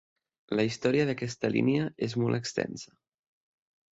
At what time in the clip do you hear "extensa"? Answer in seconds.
2.39-2.95